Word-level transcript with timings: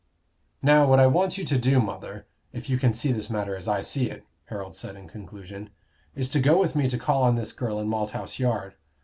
"Now, 0.63 0.87
what 0.89 0.99
I 0.99 1.05
want 1.05 1.37
you 1.37 1.45
to 1.45 1.59
do, 1.59 1.79
mother, 1.79 2.25
if 2.53 2.71
you 2.71 2.79
can 2.79 2.91
see 2.91 3.11
this 3.11 3.29
matter 3.29 3.55
as 3.55 3.67
I 3.67 3.81
see 3.81 4.09
it," 4.09 4.25
Harold 4.45 4.73
said 4.73 4.95
in 4.95 5.07
conclusion, 5.07 5.69
"is 6.15 6.27
to 6.29 6.39
go 6.39 6.57
with 6.57 6.75
me 6.75 6.89
to 6.89 6.97
call 6.97 7.21
on 7.21 7.35
this 7.35 7.53
girl 7.53 7.77
in 7.79 7.87
Malthouse 7.87 8.39
Yard. 8.39 8.73